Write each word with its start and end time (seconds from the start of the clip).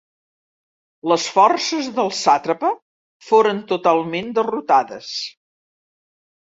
Les 1.11 1.27
forces 1.35 1.91
del 2.01 2.09
sàtrapa 2.21 2.73
foren 3.29 3.63
totalment 3.77 4.35
derrotades. 4.43 5.15